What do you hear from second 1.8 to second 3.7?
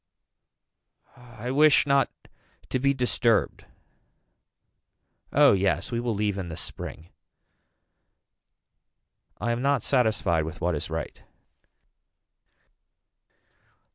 not to be disturbed.